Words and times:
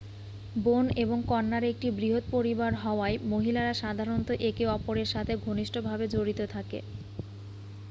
বোন 0.55 0.85
এবং 1.03 1.17
কন্যার 1.27 1.63
একটি 1.71 1.87
বৃহৎ 1.91 2.23
পরিবার 2.31 2.71
হওয়ায় 2.83 3.17
মহিলারা 3.25 3.73
সাধারণত 3.81 4.29
একে 4.49 4.63
অপরেরসাথে 4.75 5.33
ঘনিষ্ঠভাবে 5.45 6.05
জড়িত 6.13 6.39
থাকে 6.53 6.79